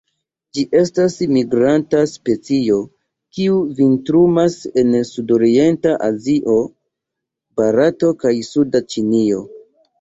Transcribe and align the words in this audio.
Ĝi 0.57 0.61
estas 0.77 1.17
migranta 1.33 1.99
specio, 2.13 2.79
kiu 3.37 3.59
vintrumas 3.81 4.57
en 4.85 4.91
sudorienta 5.13 5.95
Azio, 6.11 6.59
Barato 7.63 8.15
kaj 8.27 8.37
suda 8.53 8.87
Ĉinio. 8.93 9.49